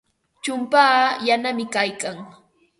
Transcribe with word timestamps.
Chumpaa 0.43 1.03
yanami 1.27 1.65
kaykan. 1.73 2.17